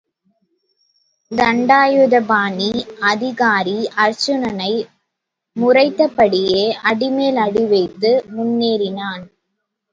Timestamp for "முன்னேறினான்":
8.35-9.23